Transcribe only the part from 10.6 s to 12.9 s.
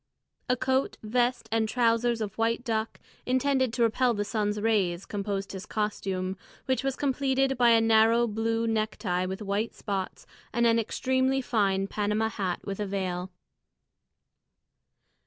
an extremely fine Panama hat with a